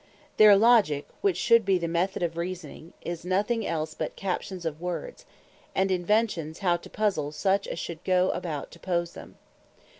Their 0.37 0.55
Logique 0.57 1.05
which 1.21 1.37
should 1.37 1.63
bee 1.63 1.77
the 1.77 1.87
Method 1.87 2.23
of 2.23 2.35
Reasoning, 2.35 2.93
is 3.01 3.23
nothing 3.23 3.67
else 3.67 3.93
but 3.93 4.15
Captions 4.15 4.65
of 4.65 4.81
Words, 4.81 5.27
and 5.75 5.91
Inventions 5.91 6.57
how 6.65 6.77
to 6.77 6.89
puzzle 6.89 7.31
such 7.31 7.67
as 7.67 7.77
should 7.77 8.03
goe 8.03 8.31
about 8.31 8.71
to 8.71 8.79
pose 8.79 9.13
them. 9.13 9.37